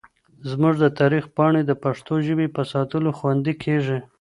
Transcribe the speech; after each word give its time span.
زموږ 0.49 0.73
د 0.79 0.85
تاریخ 0.99 1.25
پاڼې 1.35 1.61
د 1.65 1.71
پښتو 1.83 2.13
ژبې 2.25 2.47
په 2.55 2.61
ساتلو 2.71 3.09
خوندي 3.17 3.53
کېږي. 3.63 3.99